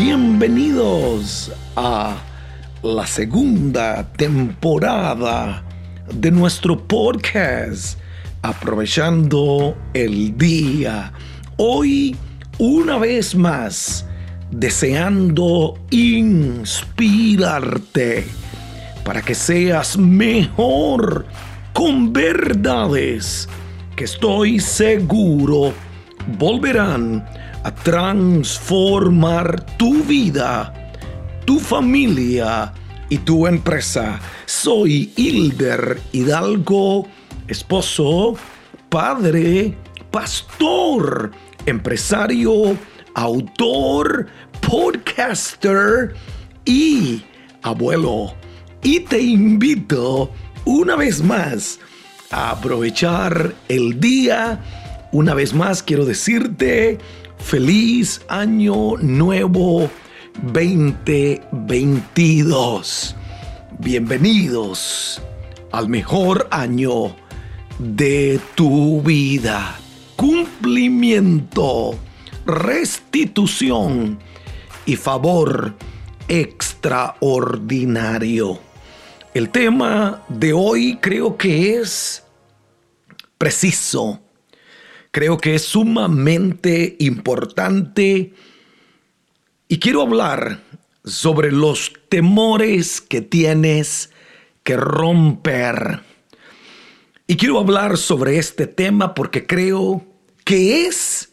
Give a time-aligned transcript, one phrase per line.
[0.00, 2.18] Bienvenidos a
[2.84, 5.64] la segunda temporada
[6.14, 7.98] de nuestro podcast,
[8.42, 11.12] aprovechando el día.
[11.56, 12.14] Hoy,
[12.58, 14.06] una vez más,
[14.52, 16.64] deseando inspirarte
[19.04, 21.26] para que seas mejor
[21.72, 23.48] con verdades
[23.96, 25.74] que estoy seguro
[26.38, 27.26] volverán
[27.68, 30.72] a transformar tu vida,
[31.44, 32.72] tu familia
[33.10, 34.18] y tu empresa.
[34.46, 37.06] Soy Hilder Hidalgo,
[37.46, 38.36] esposo,
[38.88, 39.76] padre,
[40.10, 41.30] pastor,
[41.66, 42.74] empresario,
[43.14, 44.28] autor,
[44.66, 46.14] podcaster
[46.64, 47.22] y
[47.62, 48.32] abuelo.
[48.82, 50.32] Y te invito
[50.64, 51.78] una vez más
[52.30, 54.58] a aprovechar el día.
[55.12, 56.98] Una vez más quiero decirte
[57.38, 59.90] feliz año nuevo
[60.42, 63.16] 2022.
[63.78, 65.22] Bienvenidos
[65.72, 67.16] al mejor año
[67.78, 69.78] de tu vida.
[70.16, 71.94] Cumplimiento,
[72.44, 74.18] restitución
[74.86, 75.74] y favor
[76.28, 78.58] extraordinario.
[79.34, 82.24] El tema de hoy creo que es
[83.38, 84.20] preciso,
[85.10, 88.34] creo que es sumamente importante
[89.68, 90.60] y quiero hablar
[91.04, 94.10] sobre los temores que tienes
[94.62, 96.02] que romper.
[97.26, 100.04] Y quiero hablar sobre este tema porque creo
[100.44, 101.30] que es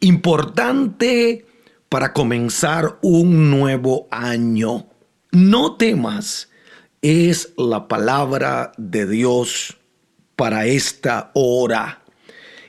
[0.00, 1.46] importante
[1.88, 4.86] para comenzar un nuevo año.
[5.32, 6.50] No temas,
[7.00, 9.78] es la palabra de Dios
[10.36, 11.97] para esta hora.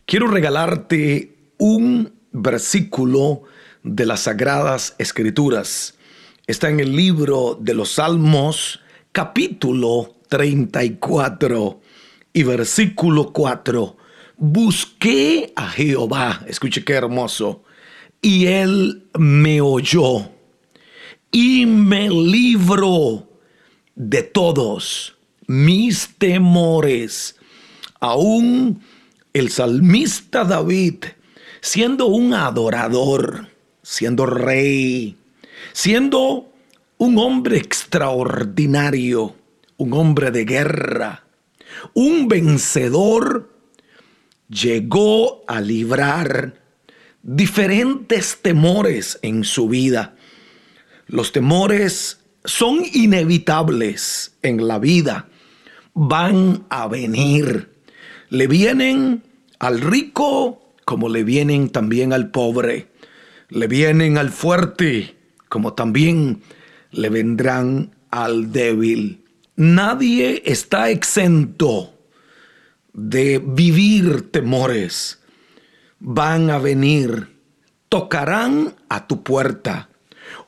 [0.10, 3.44] Quiero regalarte un versículo
[3.84, 6.00] de las Sagradas Escrituras.
[6.48, 8.80] Está en el libro de los Salmos,
[9.12, 11.80] capítulo 34
[12.34, 13.98] y versículo 4.
[14.38, 17.64] Busqué a Jehová, escuche qué hermoso,
[18.20, 20.32] y él me oyó
[21.32, 23.30] y me libró
[23.94, 25.16] de todos
[25.46, 27.36] mis temores.
[28.00, 28.82] Aún
[29.34, 31.06] el salmista David,
[31.62, 33.48] siendo un adorador,
[33.84, 35.16] siendo rey,
[35.74, 36.52] siendo
[36.98, 39.36] un hombre extraordinario,
[39.78, 41.24] un hombre de guerra,
[41.94, 43.50] un vencedor,
[44.50, 46.62] llegó a librar
[47.22, 50.16] diferentes temores en su vida.
[51.08, 55.30] Los temores son inevitables en la vida,
[55.94, 57.79] van a venir.
[58.30, 59.24] Le vienen
[59.60, 62.88] al rico como le vienen también al pobre.
[63.50, 65.16] Le vienen al fuerte
[65.48, 66.42] como también
[66.92, 69.24] le vendrán al débil.
[69.56, 71.94] Nadie está exento
[72.94, 75.20] de vivir temores.
[76.00, 77.28] Van a venir,
[77.90, 79.90] tocarán a tu puerta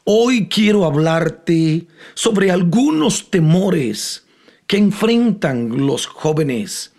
[0.03, 4.25] Hoy quiero hablarte sobre algunos temores
[4.65, 6.90] que enfrentan los jóvenes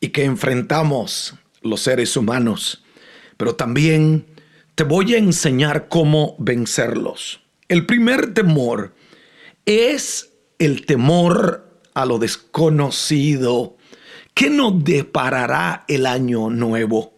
[0.00, 2.82] y que enfrentamos los seres humanos,
[3.36, 4.26] pero también
[4.74, 7.40] te voy a enseñar cómo vencerlos.
[7.68, 8.94] El primer temor
[9.66, 13.76] es el temor a lo desconocido.
[14.34, 17.14] ¿Qué nos deparará el año nuevo?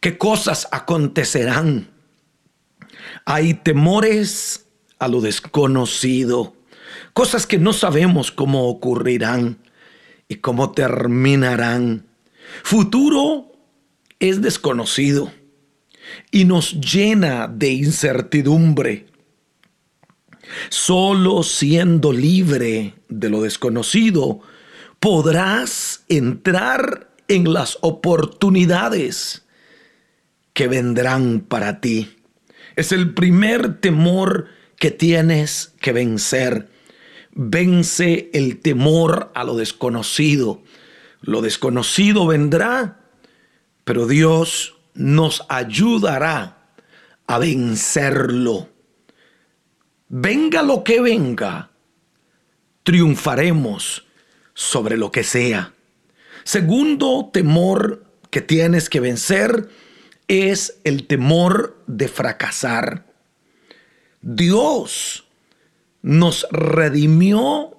[0.00, 1.90] ¿Qué cosas acontecerán?
[3.24, 4.66] Hay temores
[4.98, 6.56] a lo desconocido,
[7.12, 9.58] cosas que no sabemos cómo ocurrirán
[10.28, 12.07] y cómo terminarán.
[12.62, 13.52] Futuro
[14.18, 15.32] es desconocido
[16.30, 19.06] y nos llena de incertidumbre.
[20.70, 24.40] Solo siendo libre de lo desconocido
[25.00, 29.44] podrás entrar en las oportunidades
[30.54, 32.16] que vendrán para ti.
[32.76, 34.46] Es el primer temor
[34.78, 36.68] que tienes que vencer.
[37.32, 40.62] Vence el temor a lo desconocido.
[41.20, 43.00] Lo desconocido vendrá,
[43.84, 46.58] pero Dios nos ayudará
[47.26, 48.68] a vencerlo.
[50.08, 51.70] Venga lo que venga,
[52.82, 54.06] triunfaremos
[54.54, 55.74] sobre lo que sea.
[56.44, 59.68] Segundo temor que tienes que vencer
[60.28, 63.06] es el temor de fracasar.
[64.20, 65.26] Dios
[66.02, 67.76] nos redimió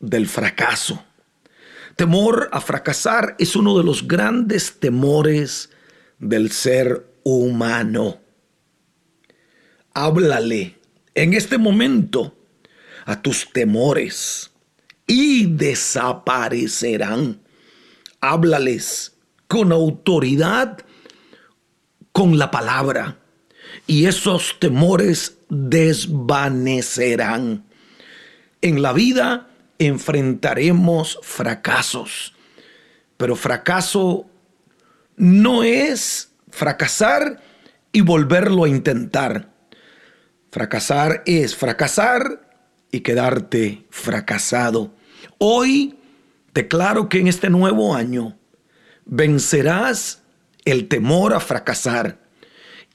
[0.00, 1.04] del fracaso.
[1.98, 5.70] Temor a fracasar es uno de los grandes temores
[6.20, 8.20] del ser humano.
[9.94, 10.78] Háblale
[11.16, 12.38] en este momento
[13.04, 14.52] a tus temores
[15.08, 17.40] y desaparecerán.
[18.20, 19.14] Háblales
[19.48, 20.78] con autoridad,
[22.12, 23.18] con la palabra,
[23.88, 27.66] y esos temores desvanecerán.
[28.60, 29.47] En la vida
[29.78, 32.34] enfrentaremos fracasos,
[33.16, 34.26] pero fracaso
[35.16, 37.40] no es fracasar
[37.92, 39.50] y volverlo a intentar.
[40.50, 42.50] Fracasar es fracasar
[42.90, 44.94] y quedarte fracasado.
[45.38, 45.98] Hoy
[46.54, 48.38] declaro que en este nuevo año
[49.04, 50.22] vencerás
[50.64, 52.18] el temor a fracasar.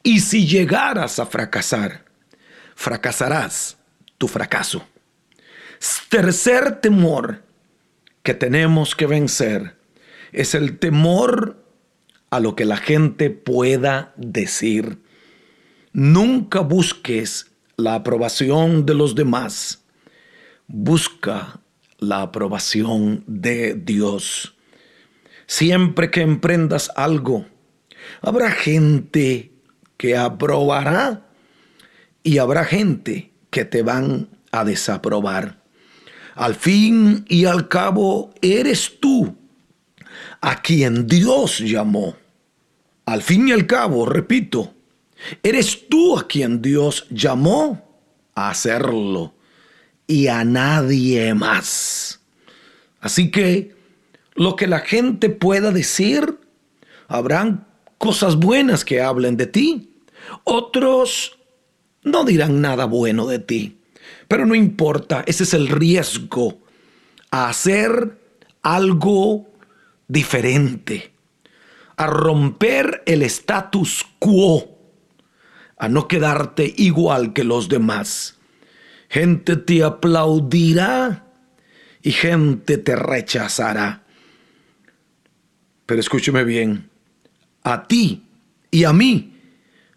[0.03, 2.05] Y si llegaras a fracasar,
[2.75, 3.77] fracasarás
[4.17, 4.85] tu fracaso.
[6.09, 7.43] Tercer temor
[8.21, 9.75] que tenemos que vencer
[10.31, 11.65] es el temor
[12.29, 14.99] a lo que la gente pueda decir.
[15.91, 19.83] Nunca busques la aprobación de los demás.
[20.67, 21.59] Busca
[21.97, 24.55] la aprobación de Dios.
[25.47, 27.45] Siempre que emprendas algo,
[28.21, 29.51] habrá gente
[29.97, 31.27] que aprobará
[32.23, 35.62] y habrá gente que te van a desaprobar.
[36.35, 39.35] Al fin y al cabo, eres tú
[40.41, 42.15] a quien Dios llamó.
[43.05, 44.73] Al fin y al cabo, repito,
[45.41, 47.99] eres tú a quien Dios llamó
[48.35, 49.33] a hacerlo
[50.07, 52.19] y a nadie más.
[52.99, 53.75] Así que
[54.35, 56.39] lo que la gente pueda decir,
[57.07, 59.91] habrán cosas buenas que hablen de ti.
[60.43, 61.37] Otros
[62.03, 63.77] no dirán nada bueno de ti.
[64.27, 66.59] Pero no importa, ese es el riesgo
[67.31, 68.19] a hacer
[68.61, 69.47] algo
[70.07, 71.13] diferente
[71.95, 74.77] a romper el status quo,
[75.77, 78.37] a no quedarte igual que los demás.
[79.09, 81.27] Gente te aplaudirá
[82.01, 84.03] y gente te rechazará.
[85.85, 86.89] Pero escúcheme bien,
[87.63, 88.25] a ti
[88.71, 89.39] y a mí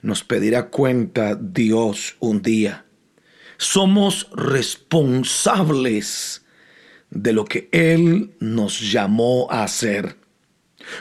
[0.02, 2.85] nos pedirá cuenta Dios un día.
[3.58, 6.42] Somos responsables
[7.10, 10.16] de lo que Él nos llamó a hacer.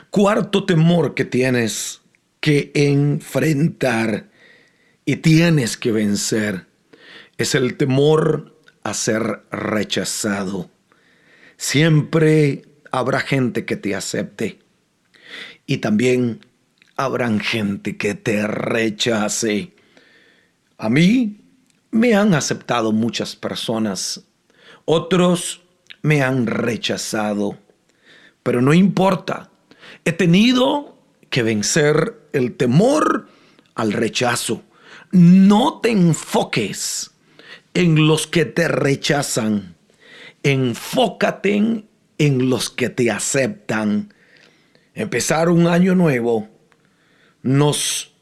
[0.10, 2.02] Cuarto temor que tienes
[2.40, 4.32] que enfrentar
[5.06, 6.66] y tienes que vencer
[7.38, 10.70] es el temor a ser rechazado.
[11.58, 14.60] Siempre habrá gente que te acepte
[15.66, 16.40] y también
[16.96, 19.74] habrán gente que te rechace.
[20.78, 21.42] A mí
[21.96, 24.24] me han aceptado muchas personas,
[24.86, 25.62] otros
[26.02, 27.58] me han rechazado,
[28.44, 29.50] pero no importa
[30.04, 31.00] He tenido
[31.32, 33.28] que vencer el temor
[33.74, 34.64] al rechazo.
[35.12, 37.12] No te enfoques
[37.74, 39.76] en los que te rechazan.
[40.44, 41.84] Enfócate
[42.20, 44.14] en, los que te aceptan.
[44.94, 46.50] Empezar un año nuevo
[47.42, 48.14] nos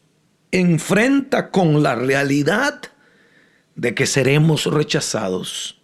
[0.51, 2.81] enfrenta con la realidad
[3.75, 5.79] de que seremos rechazados.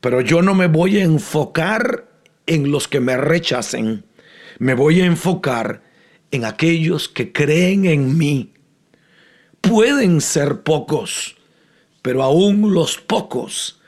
[0.00, 2.08] Pero yo no me voy a enfocar
[2.46, 4.04] en los que me rechacen
[4.58, 5.82] me voy a enfocar
[6.30, 8.52] en aquellos que creen en mí.
[9.60, 11.36] Pueden ser pocos,
[12.02, 13.80] pero aún los pocos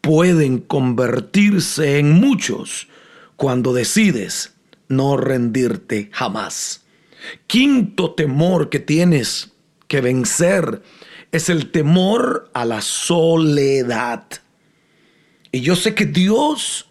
[0.00, 2.88] pueden convertirse en muchos
[3.36, 4.54] cuando decides
[4.88, 6.84] no rendirte jamás.
[7.46, 9.52] Quinto temor que tienes
[9.88, 10.82] que vencer
[11.32, 14.26] es el temor a la soledad.
[15.50, 16.90] Y yo sé que Dios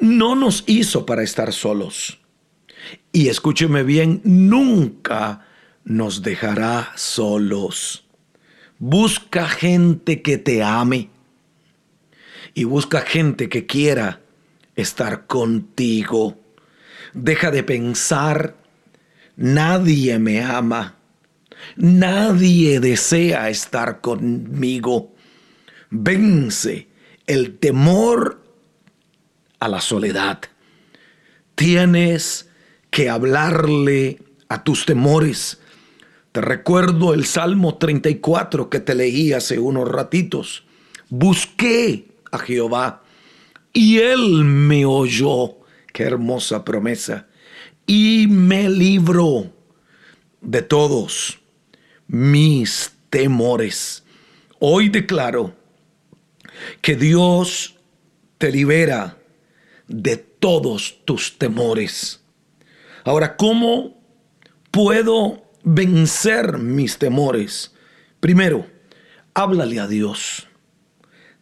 [0.00, 2.18] no nos hizo para estar solos.
[3.12, 5.46] Y escúcheme bien, nunca
[5.84, 8.06] nos dejará solos.
[8.78, 11.10] Busca gente que te ame
[12.54, 14.20] y busca gente que quiera
[14.76, 16.38] estar contigo.
[17.12, 18.56] Deja de pensar,
[19.36, 20.96] nadie me ama,
[21.76, 25.14] nadie desea estar conmigo.
[25.90, 26.88] Vence
[27.26, 28.42] el temor
[29.60, 30.40] a la soledad.
[31.54, 32.50] Tienes
[32.90, 34.18] que hablarle
[34.48, 35.60] a tus temores.
[36.32, 40.64] Te recuerdo el Salmo 34 que te leí hace unos ratitos.
[41.08, 43.02] Busqué a Jehová
[43.72, 45.58] y él me oyó.
[45.92, 47.28] Qué hermosa promesa.
[47.86, 49.52] Y me libró
[50.40, 51.38] de todos
[52.06, 54.04] mis temores.
[54.58, 55.54] Hoy declaro
[56.80, 57.74] que Dios
[58.38, 59.18] te libera
[59.88, 62.22] de todos tus temores.
[63.04, 64.00] Ahora, ¿cómo
[64.70, 67.74] puedo vencer mis temores?
[68.20, 68.66] Primero,
[69.36, 70.46] Háblale a Dios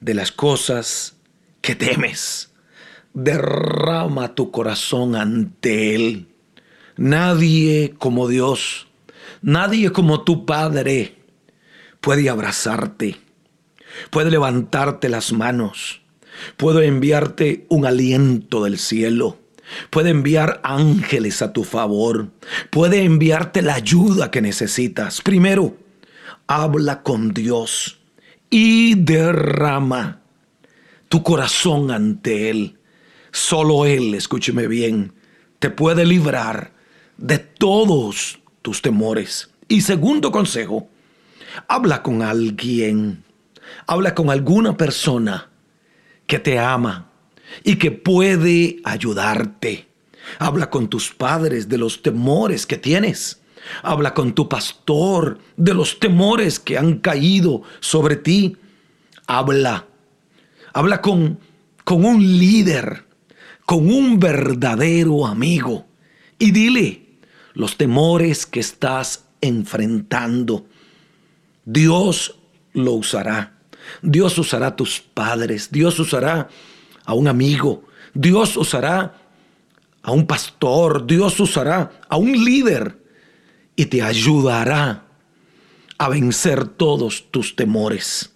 [0.00, 1.16] de las cosas
[1.60, 2.50] que temes.
[3.12, 6.28] Derrama tu corazón ante Él.
[6.96, 8.88] Nadie como Dios,
[9.42, 11.16] nadie como tu Padre
[12.00, 13.16] puede abrazarte,
[14.10, 16.02] puede levantarte las manos,
[16.56, 19.38] puede enviarte un aliento del cielo,
[19.90, 22.30] puede enviar ángeles a tu favor,
[22.70, 25.20] puede enviarte la ayuda que necesitas.
[25.20, 25.76] Primero,
[26.46, 28.00] habla con Dios
[28.50, 30.22] y derrama
[31.08, 32.78] tu corazón ante Él.
[33.30, 35.14] Solo Él, escúcheme bien,
[35.58, 36.72] te puede librar
[37.16, 39.50] de todos tus temores.
[39.68, 40.88] Y segundo consejo,
[41.68, 43.24] habla con alguien,
[43.86, 45.50] habla con alguna persona
[46.26, 47.10] que te ama
[47.64, 49.88] y que puede ayudarte.
[50.38, 53.40] Habla con tus padres de los temores que tienes.
[53.82, 58.56] Habla con tu pastor de los temores que han caído sobre ti.
[59.26, 59.86] Habla.
[60.72, 61.38] Habla con,
[61.84, 63.04] con un líder,
[63.66, 65.86] con un verdadero amigo.
[66.38, 67.01] Y dile
[67.54, 70.66] los temores que estás enfrentando.
[71.64, 72.38] Dios
[72.72, 73.58] lo usará.
[74.00, 75.70] Dios usará a tus padres.
[75.70, 76.48] Dios usará
[77.04, 77.84] a un amigo.
[78.14, 79.16] Dios usará
[80.02, 81.06] a un pastor.
[81.06, 82.98] Dios usará a un líder
[83.76, 85.06] y te ayudará
[85.98, 88.34] a vencer todos tus temores.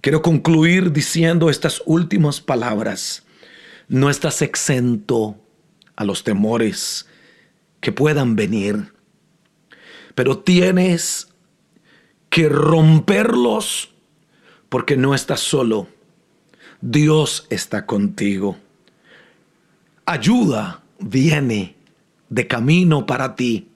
[0.00, 3.24] Quiero concluir diciendo estas últimas palabras.
[3.88, 5.38] No estás exento
[5.96, 7.06] a los temores
[7.84, 8.92] que puedan venir,
[10.16, 11.28] pero tienes
[12.30, 13.94] que romperlos
[14.68, 15.86] porque no estás solo.
[16.80, 18.56] Dios está contigo.
[20.06, 21.76] Ayuda viene
[22.28, 23.68] de camino para ti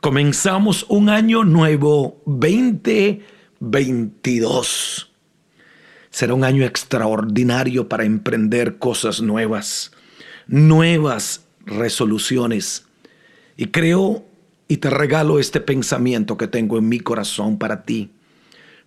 [0.00, 5.12] Comenzamos un año nuevo 2022.
[6.08, 9.92] Será un año extraordinario para emprender cosas nuevas,
[10.46, 12.86] nuevas resoluciones.
[13.60, 14.24] Y creo
[14.68, 18.10] y te regalo este pensamiento que tengo en mi corazón para ti.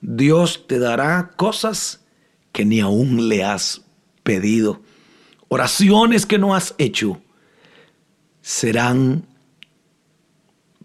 [0.02, 2.04] Dios te dará cosas
[2.52, 3.84] que ni aún le has
[4.24, 4.82] pedido.
[5.48, 7.22] Oraciones que no has hecho
[8.42, 9.28] serán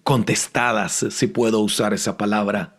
[0.04, 2.76] contestadas, si puedo usar esa palabra,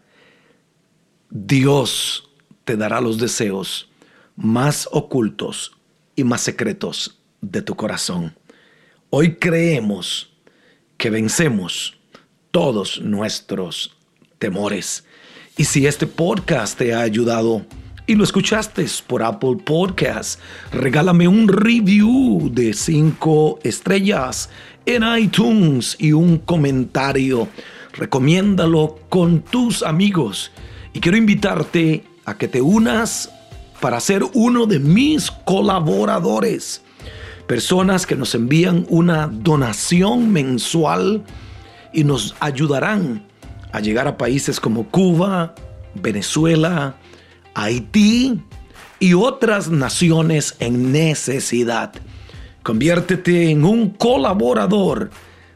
[1.32, 2.30] Dios
[2.66, 3.90] te dará los deseos
[4.36, 5.72] más ocultos
[6.16, 8.38] y más secretos de tu corazón.
[9.10, 10.29] Hoy creemos
[11.00, 11.98] que vencemos
[12.52, 13.96] todos nuestros
[14.38, 15.06] temores.
[15.58, 17.66] Y si este podcast te ha ayudado
[18.06, 20.42] y lo escuchaste por Apple Podcast,
[20.74, 24.50] regálame un review de cinco estrellas
[24.86, 27.48] en iTunes y un comentario.
[27.94, 30.52] Recomiéndalo con tus amigos.
[30.94, 33.32] Y quiero invitarte a que te unas
[33.80, 36.82] para ser uno de mis colaboradores.
[37.50, 41.24] Personas que nos envían una donación mensual
[41.92, 43.26] y nos ayudarán
[43.72, 45.56] a llegar a países como Cuba,
[45.96, 46.96] Venezuela,
[47.56, 48.40] Haití
[49.00, 51.92] y otras naciones en necesidad.
[52.62, 55.10] Conviértete en un colaborador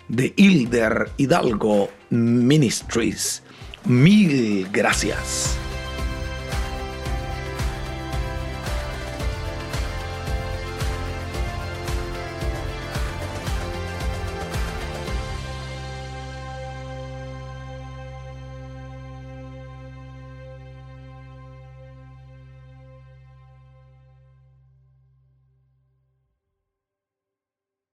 [0.07, 3.43] de Hilder Hidalgo Ministries.
[3.85, 5.59] Mil gracias.